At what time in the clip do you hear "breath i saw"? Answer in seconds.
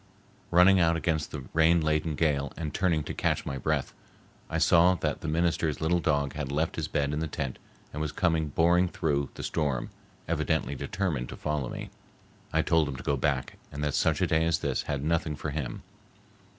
3.59-4.95